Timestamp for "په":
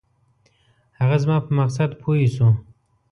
1.45-1.51